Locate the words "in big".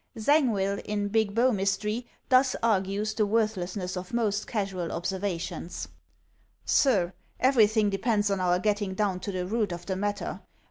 0.83-1.35